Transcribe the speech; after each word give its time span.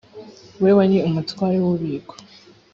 we 0.63 0.69
wari 0.77 0.97
umutware 1.07 1.57
w’ububiko 1.59 2.13